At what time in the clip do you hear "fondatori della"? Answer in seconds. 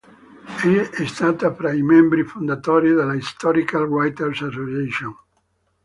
2.23-3.13